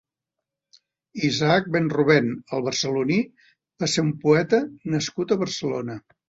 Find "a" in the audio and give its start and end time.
5.37-5.39